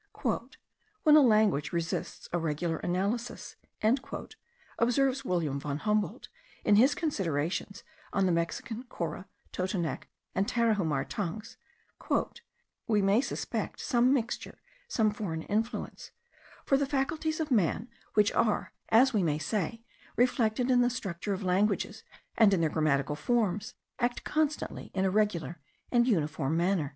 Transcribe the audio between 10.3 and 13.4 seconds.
and Tarahumar tongues, "we may